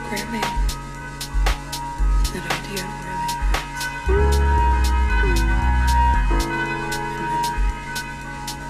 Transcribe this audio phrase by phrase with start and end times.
[0.00, 0.40] programming?
[2.32, 4.32] That idea really hurts.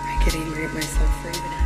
[0.04, 1.62] I get angry at myself for even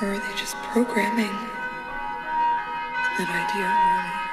[0.00, 1.34] Or are they just programming?
[3.18, 4.27] That idea really